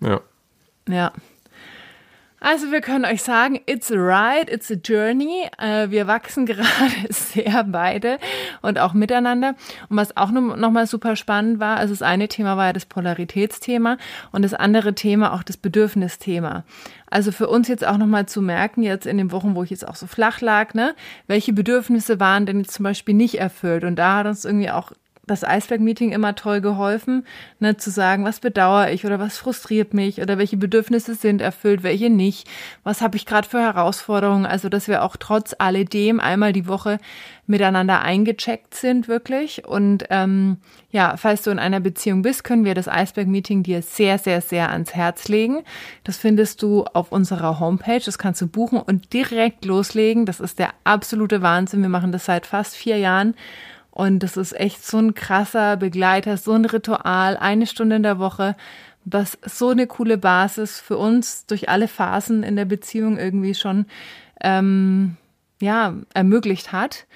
[0.00, 0.20] Ja.
[0.88, 1.12] Ja.
[2.44, 5.48] Also wir können euch sagen, it's a ride, it's a journey.
[5.58, 6.66] Äh, wir wachsen gerade
[7.08, 8.18] sehr beide
[8.62, 9.54] und auch miteinander.
[9.88, 13.96] Und was auch nochmal super spannend war, also das eine Thema war ja das Polaritätsthema
[14.32, 16.64] und das andere Thema auch das Bedürfnisthema.
[17.08, 19.86] Also für uns jetzt auch nochmal zu merken, jetzt in den Wochen, wo ich jetzt
[19.86, 20.96] auch so flach lag, ne,
[21.28, 23.84] welche Bedürfnisse waren denn jetzt zum Beispiel nicht erfüllt?
[23.84, 24.90] Und da hat uns irgendwie auch
[25.24, 27.24] das Eisberg-Meeting immer toll geholfen,
[27.60, 31.84] ne, zu sagen, was bedauere ich oder was frustriert mich oder welche Bedürfnisse sind erfüllt,
[31.84, 32.48] welche nicht,
[32.82, 36.98] was habe ich gerade für Herausforderungen, also dass wir auch trotz alledem einmal die Woche
[37.46, 39.64] miteinander eingecheckt sind wirklich.
[39.64, 40.56] Und ähm,
[40.90, 44.70] ja, falls du in einer Beziehung bist, können wir das Eisberg-Meeting dir sehr, sehr, sehr
[44.70, 45.62] ans Herz legen.
[46.02, 50.58] Das findest du auf unserer Homepage, das kannst du buchen und direkt loslegen, das ist
[50.58, 53.34] der absolute Wahnsinn, wir machen das seit fast vier Jahren
[53.92, 58.18] und das ist echt so ein krasser Begleiter, so ein Ritual, eine Stunde in der
[58.18, 58.56] Woche,
[59.04, 63.84] was so eine coole Basis für uns durch alle Phasen in der Beziehung irgendwie schon
[64.40, 65.16] ähm,
[65.60, 67.06] ja ermöglicht hat.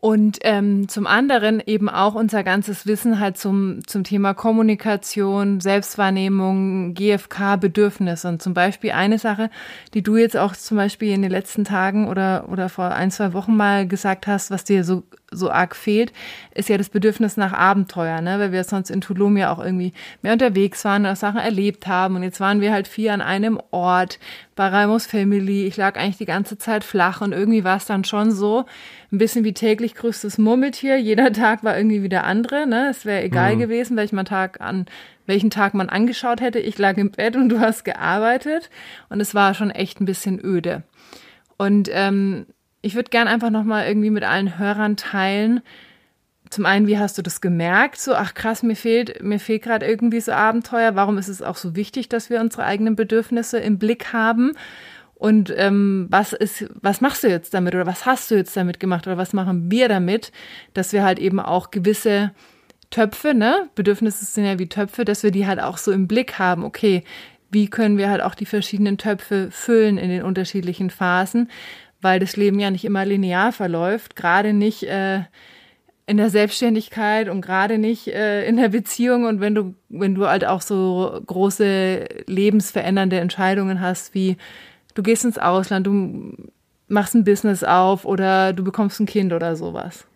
[0.00, 6.94] Und ähm, zum anderen eben auch unser ganzes Wissen halt zum, zum Thema Kommunikation, Selbstwahrnehmung,
[6.94, 8.28] GFK, Bedürfnisse.
[8.28, 9.50] Und zum Beispiel eine Sache,
[9.94, 13.32] die du jetzt auch zum Beispiel in den letzten Tagen oder, oder vor ein, zwei
[13.32, 16.12] Wochen mal gesagt hast, was dir so so arg fehlt,
[16.54, 18.38] ist ja das Bedürfnis nach Abenteuer, ne?
[18.38, 22.16] weil wir sonst in Tulum ja auch irgendwie mehr unterwegs waren und Sachen erlebt haben.
[22.16, 24.18] Und jetzt waren wir halt vier an einem Ort
[24.56, 25.66] bei Raimos Family.
[25.66, 28.64] Ich lag eigentlich die ganze Zeit flach und irgendwie war es dann schon so
[29.12, 30.98] ein bisschen wie täglich grüßtes Murmeltier.
[30.98, 32.66] Jeder Tag war irgendwie wie der andere.
[32.66, 32.88] Ne?
[32.90, 33.60] Es wäre egal mhm.
[33.60, 34.86] gewesen, welchen Tag an
[35.26, 36.58] welchen Tag man angeschaut hätte.
[36.58, 38.70] Ich lag im Bett und du hast gearbeitet
[39.10, 40.84] und es war schon echt ein bisschen öde.
[41.58, 42.46] Und ähm,
[42.82, 45.62] ich würde gern einfach nochmal irgendwie mit allen Hörern teilen.
[46.50, 47.98] Zum einen, wie hast du das gemerkt?
[47.98, 50.94] So, ach krass, mir fehlt, mir fehlt gerade irgendwie so Abenteuer.
[50.94, 54.52] Warum ist es auch so wichtig, dass wir unsere eigenen Bedürfnisse im Blick haben?
[55.14, 58.78] Und ähm, was ist, was machst du jetzt damit oder was hast du jetzt damit
[58.78, 60.30] gemacht oder was machen wir damit,
[60.74, 62.30] dass wir halt eben auch gewisse
[62.90, 66.38] Töpfe, ne, Bedürfnisse sind ja wie Töpfe, dass wir die halt auch so im Blick
[66.38, 66.64] haben.
[66.64, 67.02] Okay,
[67.50, 71.50] wie können wir halt auch die verschiedenen Töpfe füllen in den unterschiedlichen Phasen?
[72.00, 75.22] Weil das Leben ja nicht immer linear verläuft, gerade nicht äh,
[76.06, 80.26] in der Selbstständigkeit und gerade nicht äh, in der Beziehung und wenn du wenn du
[80.26, 84.36] halt auch so große lebensverändernde Entscheidungen hast wie
[84.94, 86.32] du gehst ins Ausland, du
[86.88, 90.06] machst ein Business auf oder du bekommst ein Kind oder sowas.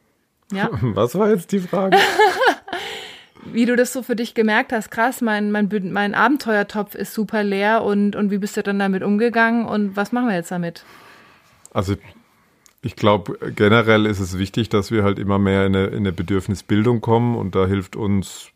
[0.52, 0.70] Ja?
[0.82, 1.98] Was war jetzt die Frage?
[3.44, 7.42] wie du das so für dich gemerkt hast, krass, mein, mein, mein Abenteuertopf ist super
[7.42, 10.84] leer und, und wie bist du dann damit umgegangen und was machen wir jetzt damit?
[11.72, 11.94] Also
[12.82, 16.12] ich glaube, generell ist es wichtig, dass wir halt immer mehr in eine, in eine
[16.12, 18.50] Bedürfnisbildung kommen und da hilft uns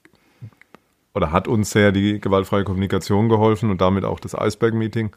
[1.14, 5.12] oder hat uns sehr die gewaltfreie Kommunikation geholfen und damit auch das Eisberg-Meeting,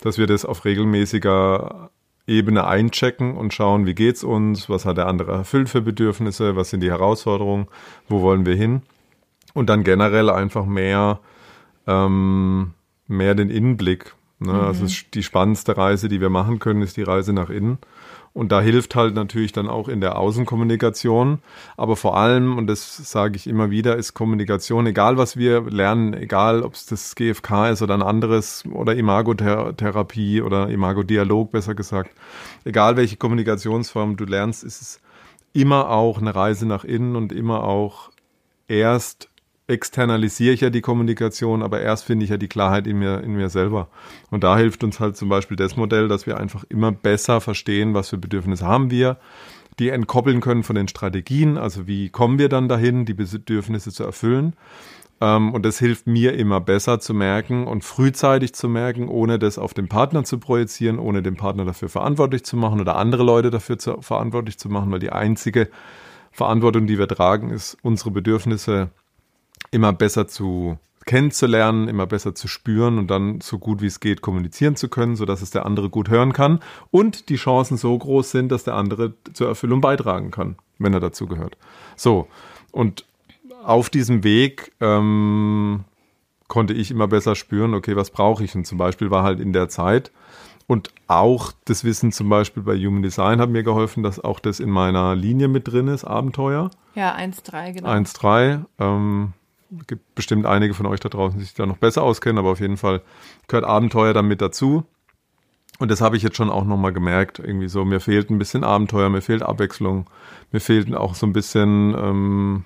[0.00, 1.90] dass wir das auf regelmäßiger
[2.26, 6.70] Ebene einchecken und schauen, wie geht's uns, was hat der andere erfüllt für Bedürfnisse, was
[6.70, 7.66] sind die Herausforderungen,
[8.08, 8.82] wo wollen wir hin?
[9.52, 11.20] Und dann generell einfach mehr,
[11.86, 12.72] ähm,
[13.06, 14.52] mehr den Innenblick Ne?
[14.52, 14.60] Mhm.
[14.60, 17.78] Also die spannendste Reise, die wir machen können, ist die Reise nach innen.
[18.34, 21.40] Und da hilft halt natürlich dann auch in der Außenkommunikation.
[21.76, 26.14] Aber vor allem, und das sage ich immer wieder, ist Kommunikation, egal was wir lernen,
[26.14, 32.10] egal ob es das GFK ist oder ein anderes oder Imagotherapie oder Imagodialog besser gesagt,
[32.64, 35.00] egal welche Kommunikationsform du lernst, ist es
[35.52, 38.10] immer auch eine Reise nach innen und immer auch
[38.66, 39.28] erst
[39.66, 43.34] externalisiere ich ja die Kommunikation, aber erst finde ich ja die Klarheit in mir, in
[43.34, 43.88] mir selber.
[44.30, 47.94] Und da hilft uns halt zum Beispiel das Modell, dass wir einfach immer besser verstehen,
[47.94, 49.18] was für Bedürfnisse haben wir,
[49.78, 54.04] die entkoppeln können von den Strategien, also wie kommen wir dann dahin, die Bedürfnisse zu
[54.04, 54.54] erfüllen.
[55.20, 59.56] Ähm, und das hilft mir immer besser zu merken und frühzeitig zu merken, ohne das
[59.56, 63.50] auf den Partner zu projizieren, ohne den Partner dafür verantwortlich zu machen oder andere Leute
[63.50, 65.70] dafür zu, verantwortlich zu machen, weil die einzige
[66.32, 68.90] Verantwortung, die wir tragen, ist, unsere Bedürfnisse
[69.70, 74.20] immer besser zu kennenzulernen, immer besser zu spüren und dann so gut wie es geht
[74.20, 78.30] kommunizieren zu können, sodass es der andere gut hören kann und die Chancen so groß
[78.30, 81.56] sind, dass der andere zur Erfüllung beitragen kann, wenn er dazu gehört.
[81.96, 82.28] So,
[82.70, 83.04] und
[83.64, 85.84] auf diesem Weg ähm,
[86.48, 88.54] konnte ich immer besser spüren, okay, was brauche ich?
[88.54, 90.12] Und zum Beispiel war halt in der Zeit
[90.66, 94.60] und auch das Wissen zum Beispiel bei Human Design hat mir geholfen, dass auch das
[94.60, 96.70] in meiner Linie mit drin ist, Abenteuer.
[96.94, 97.88] Ja, 1.3, genau.
[97.88, 98.64] 1.3.
[98.78, 99.32] Ähm,
[99.86, 102.60] gibt bestimmt einige von euch da draußen, die sich da noch besser auskennen, aber auf
[102.60, 103.02] jeden Fall
[103.48, 104.84] gehört Abenteuer dann mit dazu.
[105.78, 107.38] Und das habe ich jetzt schon auch nochmal gemerkt.
[107.38, 110.06] Irgendwie so, mir fehlt ein bisschen Abenteuer, mir fehlt Abwechslung,
[110.52, 112.64] mir fehlt auch so ein bisschen, ähm,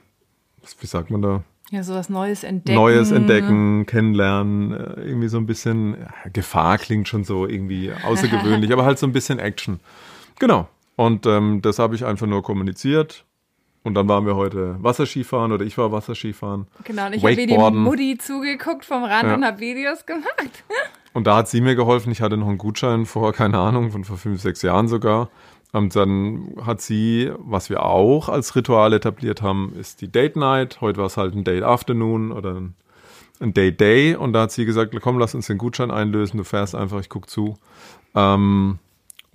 [0.81, 1.45] wie sagt man da?
[1.71, 2.77] Ja, so was Neues entdecken.
[2.77, 8.73] Neues entdecken, kennenlernen, äh, irgendwie so ein bisschen, ja, Gefahr klingt schon so irgendwie außergewöhnlich,
[8.75, 9.81] aber halt so ein bisschen Action.
[10.38, 10.69] Genau.
[10.95, 13.26] Und ähm, das habe ich einfach nur kommuniziert.
[13.87, 16.66] Und dann waren wir heute Wasserskifahren oder ich war Wasserskifahren.
[16.83, 19.35] Genau, und ich habe die Mutti zugeguckt vom Rand ja.
[19.37, 20.64] und habe Videos gemacht.
[21.12, 22.12] Und da hat sie mir geholfen.
[22.12, 25.31] Ich hatte noch einen Gutschein vor, keine Ahnung, von vor fünf, sechs Jahren sogar.
[25.72, 30.83] Und dann hat sie, was wir auch als Ritual etabliert haben, ist die Date Night.
[30.83, 32.61] Heute war es halt ein Date Afternoon oder
[33.40, 34.14] ein Date Day.
[34.14, 36.37] Und da hat sie gesagt, komm, lass uns den Gutschein einlösen.
[36.37, 37.57] Du fährst einfach, ich guck zu.
[38.14, 38.79] Ähm,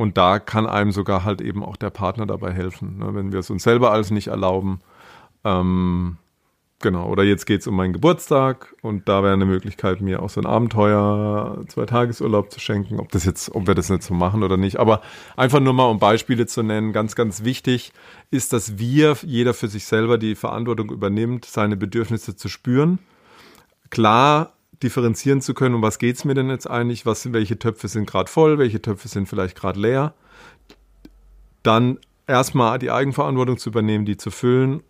[0.02, 3.40] und da kann einem sogar halt eben auch der Partner dabei helfen, ne, wenn wir
[3.40, 4.80] es uns selber alles nicht erlauben.
[5.44, 6.18] Ähm,
[6.80, 10.32] genau, oder jetzt geht es um meinen Geburtstag und da wäre eine Möglichkeit, mir auch
[10.32, 14.16] so ein Abenteuer, zwei Tagesurlaub zu schenken, ob das jetzt, ob wir das nicht so
[14.16, 14.78] machen oder nicht.
[14.78, 15.02] Aber
[15.38, 17.94] einfach nur mal, um Beispiele zu nennen, ganz, ganz wichtig
[18.32, 22.98] ist, dass wir, jeder für sich selber die Verantwortung übernimmt, seine Bedürfnisse zu spüren.
[23.92, 27.88] Klar differenzieren zu können, um was geht es mir denn jetzt eigentlich, was, welche Töpfe
[27.88, 30.14] sind gerade voll, welche Töpfe sind vielleicht gerade leer.
[31.64, 34.82] Dann erstmal die Eigenverantwortung zu übernehmen, die zu füllen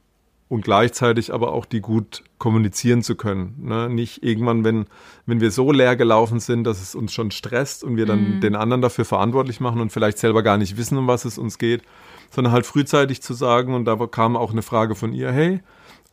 [0.51, 3.55] und gleichzeitig aber auch die gut kommunizieren zu können.
[3.61, 3.89] Ne?
[3.89, 4.85] Nicht irgendwann, wenn,
[5.25, 8.41] wenn wir so leer gelaufen sind, dass es uns schon stresst und wir dann mhm.
[8.41, 11.57] den anderen dafür verantwortlich machen und vielleicht selber gar nicht wissen, um was es uns
[11.57, 11.83] geht,
[12.31, 15.61] sondern halt frühzeitig zu sagen, und da kam auch eine Frage von ihr, hey,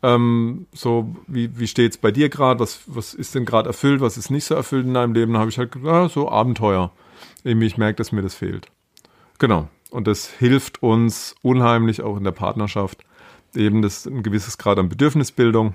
[0.03, 2.61] ähm, so, wie, wie steht es bei dir gerade?
[2.61, 4.01] Was, was ist denn gerade erfüllt?
[4.01, 5.33] Was ist nicht so erfüllt in deinem Leben?
[5.33, 6.93] Da habe ich halt gesagt, ah, so Abenteuer.
[7.45, 8.71] Irgendwie, ich merke, dass mir das fehlt.
[9.39, 9.69] Genau.
[9.91, 13.05] Und das hilft uns unheimlich auch in der Partnerschaft.
[13.55, 15.75] Eben das ein gewisses Grad an Bedürfnisbildung.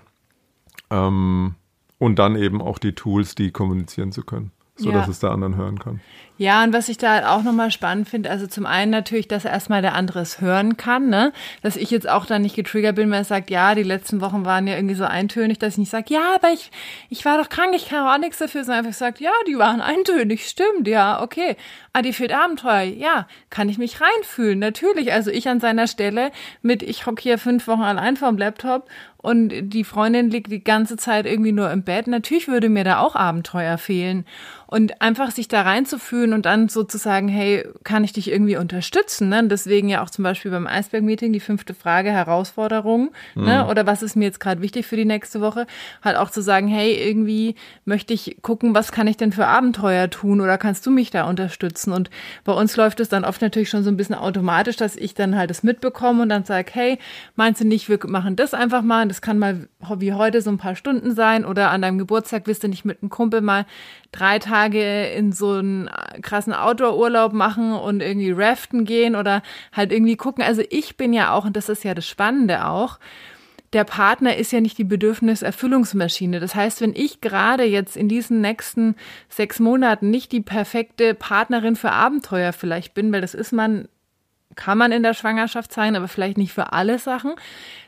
[0.89, 1.55] Ähm,
[1.97, 5.11] und dann eben auch die Tools, die kommunizieren zu können, sodass ja.
[5.11, 6.01] es der anderen hören kann.
[6.37, 9.45] Ja, und was ich da halt auch nochmal spannend finde, also zum einen natürlich, dass
[9.45, 11.31] erstmal der andere es hören kann, ne?
[11.61, 14.43] Dass ich jetzt auch da nicht getriggert bin, wenn er sagt, ja, die letzten Wochen
[14.43, 16.71] waren ja irgendwie so eintönig, dass ich nicht sage, ja, aber ich,
[17.09, 19.79] ich war doch krank, ich kann auch nichts dafür, sondern einfach sagt, ja, die waren
[19.79, 21.55] eintönig, stimmt, ja, okay.
[21.93, 25.13] Ah, die fehlt Abenteuer, ja, kann ich mich reinfühlen, natürlich.
[25.13, 26.31] Also ich an seiner Stelle
[26.63, 28.89] mit, ich hocke hier fünf Wochen allein vorm Laptop
[29.23, 32.07] und die Freundin liegt die ganze Zeit irgendwie nur im Bett.
[32.07, 34.25] Natürlich würde mir da auch Abenteuer fehlen.
[34.73, 39.29] Und einfach sich da reinzufühlen und dann sozusagen, hey, kann ich dich irgendwie unterstützen?
[39.29, 39.47] Ne?
[39.47, 43.41] deswegen ja auch zum Beispiel beim Eisberg-Meeting die fünfte Frage, Herausforderung, ne?
[43.41, 43.45] mhm.
[43.45, 43.67] ne?
[43.67, 45.67] oder was ist mir jetzt gerade wichtig für die nächste Woche?
[46.03, 47.53] Halt auch zu sagen, hey, irgendwie
[47.85, 51.29] möchte ich gucken, was kann ich denn für Abenteuer tun oder kannst du mich da
[51.29, 51.93] unterstützen?
[51.93, 52.09] Und
[52.43, 55.37] bei uns läuft es dann oft natürlich schon so ein bisschen automatisch, dass ich dann
[55.37, 56.97] halt das mitbekomme und dann sage, hey,
[57.35, 59.07] meinst du nicht, wir machen das einfach mal?
[59.07, 62.63] Das kann mal wie heute so ein paar Stunden sein oder an deinem Geburtstag wirst
[62.63, 63.67] du nicht mit einem Kumpel mal
[64.13, 65.89] drei Tage in so einen
[66.21, 70.43] krassen Outdoor-Urlaub machen und irgendwie raften gehen oder halt irgendwie gucken.
[70.43, 72.99] Also ich bin ja auch, und das ist ja das Spannende auch,
[73.73, 76.39] der Partner ist ja nicht die Bedürfniserfüllungsmaschine.
[76.39, 78.95] Das heißt, wenn ich gerade jetzt in diesen nächsten
[79.29, 83.87] sechs Monaten nicht die perfekte Partnerin für Abenteuer vielleicht bin, weil das ist man,
[84.55, 87.35] kann man in der Schwangerschaft sein, aber vielleicht nicht für alle Sachen,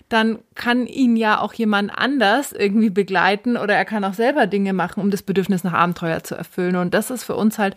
[0.10, 4.74] dann kann ihn ja auch jemand anders irgendwie begleiten oder er kann auch selber Dinge
[4.74, 6.76] machen, um das Bedürfnis nach Abenteuer zu erfüllen.
[6.76, 7.76] Und das ist für uns halt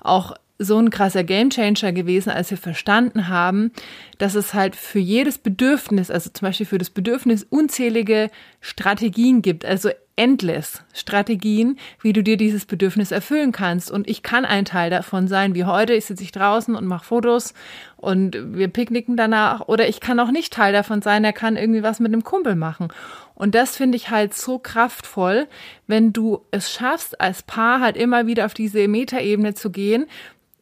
[0.00, 3.72] auch so ein krasser Gamechanger gewesen, als wir verstanden haben,
[4.18, 8.28] dass es halt für jedes Bedürfnis, also zum Beispiel für das Bedürfnis unzählige
[8.60, 13.90] Strategien gibt, also endless Strategien, wie du dir dieses Bedürfnis erfüllen kannst.
[13.90, 17.06] Und ich kann ein Teil davon sein, wie heute, ich sitze ich draußen und mache
[17.06, 17.54] Fotos
[17.96, 19.68] und wir picknicken danach.
[19.68, 22.54] Oder ich kann auch nicht Teil davon sein, er kann irgendwie was mit einem Kumpel
[22.54, 22.88] machen.
[23.34, 25.46] Und das finde ich halt so kraftvoll,
[25.86, 30.06] wenn du es schaffst, als Paar halt immer wieder auf diese Metaebene zu gehen,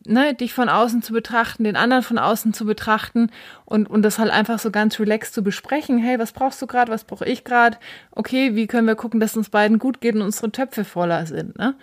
[0.08, 3.30] ne, dich von außen zu betrachten, den anderen von außen zu betrachten
[3.64, 5.98] und, und das halt einfach so ganz relaxed zu besprechen.
[5.98, 6.90] Hey, was brauchst du gerade?
[6.90, 7.76] Was brauche ich gerade?
[8.12, 11.58] Okay, wie können wir gucken, dass uns beiden gut geht und unsere Töpfe voller sind?
[11.58, 11.74] Ne?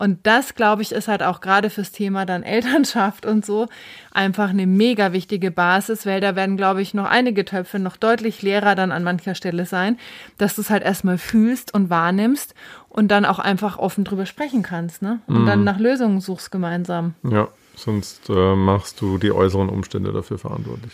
[0.00, 3.68] Und das, glaube ich, ist halt auch gerade fürs Thema dann Elternschaft und so
[4.12, 8.40] einfach eine mega wichtige Basis, weil da werden, glaube ich, noch einige Töpfe noch deutlich
[8.40, 9.98] leerer dann an mancher Stelle sein,
[10.38, 12.54] dass du es halt erstmal fühlst und wahrnimmst
[12.88, 15.20] und dann auch einfach offen drüber sprechen kannst, ne?
[15.26, 15.46] Und mm.
[15.46, 17.14] dann nach Lösungen suchst gemeinsam.
[17.22, 20.92] Ja, sonst äh, machst du die äußeren Umstände dafür verantwortlich.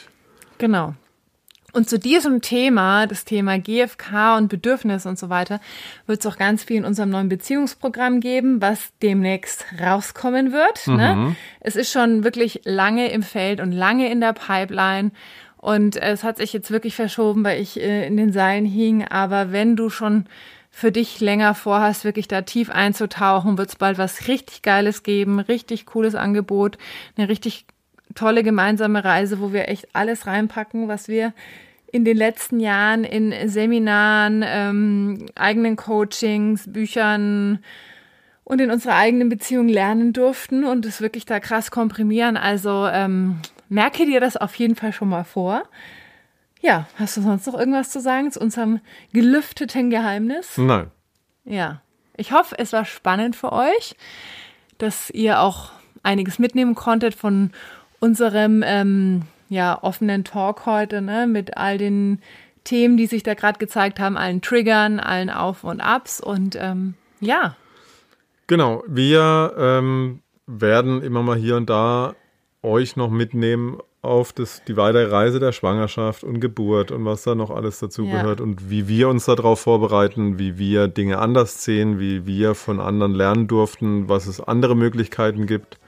[0.59, 0.95] Genau.
[1.77, 5.61] Und zu diesem Thema, das Thema GFK und Bedürfnis und so weiter,
[6.07, 10.87] wird es auch ganz viel in unserem neuen Beziehungsprogramm geben, was demnächst rauskommen wird.
[10.87, 11.15] Ne?
[11.15, 11.25] Mhm.
[11.27, 11.37] Ne?
[11.61, 15.11] Es ist schon wirklich lange im Feld und lange in der Pipeline.
[15.59, 19.05] Und es hat sich jetzt wirklich verschoben, weil ich äh, in den Seilen hing.
[19.07, 20.25] Aber wenn du schon
[20.77, 25.41] für dich länger vorhast, wirklich da tief einzutauchen, wird es bald was richtig Geiles geben,
[25.41, 26.77] richtig cooles Angebot,
[27.17, 27.65] eine richtig
[28.15, 31.33] tolle gemeinsame Reise, wo wir echt alles reinpacken, was wir
[31.93, 37.61] in den letzten Jahren in Seminaren, ähm, eigenen Coachings, Büchern
[38.45, 42.37] und in unserer eigenen Beziehung lernen durften und es wirklich da krass komprimieren.
[42.37, 43.39] Also ähm,
[43.71, 45.63] merke dir das auf jeden Fall schon mal vor.
[46.61, 48.81] Ja, hast du sonst noch irgendwas zu sagen zu unserem
[49.13, 50.57] gelüfteten Geheimnis?
[50.57, 50.91] Nein.
[51.45, 51.83] Ja,
[52.17, 53.95] ich hoffe, es war spannend für euch,
[54.79, 55.71] dass ihr auch
[56.03, 57.51] einiges mitnehmen konntet von
[58.01, 62.21] unserem ähm, ja, offenen Talk heute, ne, mit all den
[62.65, 66.95] Themen, die sich da gerade gezeigt haben, allen Triggern, allen Auf und Abs und ähm,
[67.21, 67.57] ja.
[68.47, 72.15] Genau, wir ähm, werden immer mal hier und da
[72.63, 77.35] euch noch mitnehmen auf das, die weitere Reise der Schwangerschaft und Geburt und was da
[77.35, 78.23] noch alles dazu ja.
[78.23, 82.81] gehört und wie wir uns darauf vorbereiten, wie wir Dinge anders sehen, wie wir von
[82.81, 85.79] anderen lernen durften, was es andere Möglichkeiten gibt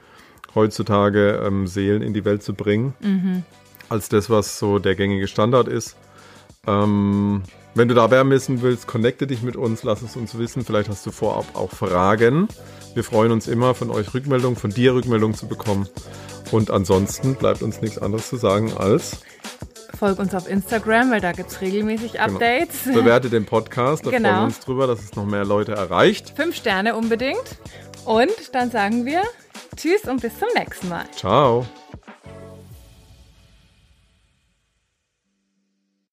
[0.55, 3.43] heutzutage ähm, Seelen in die Welt zu bringen, mhm.
[3.89, 5.95] als das, was so der gängige Standard ist.
[6.67, 7.43] Ähm,
[7.75, 10.65] wenn du dabei wissen willst, connecte dich mit uns, lass es uns wissen.
[10.65, 12.47] Vielleicht hast du vorab auch Fragen.
[12.93, 15.87] Wir freuen uns immer, von euch Rückmeldungen, von dir Rückmeldungen zu bekommen.
[16.51, 19.17] Und ansonsten bleibt uns nichts anderes zu sagen als
[19.97, 22.25] Folg uns auf Instagram, weil da gibt es regelmäßig genau.
[22.25, 22.85] Updates.
[22.85, 22.99] Genau.
[22.99, 24.29] Bewerte den Podcast, da genau.
[24.29, 26.33] freuen wir uns drüber, dass es noch mehr Leute erreicht.
[26.35, 27.57] Fünf Sterne unbedingt.
[28.05, 29.23] Und dann sagen wir
[29.75, 31.05] Tschüss und bis zum nächsten Mal.
[31.15, 31.65] Ciao.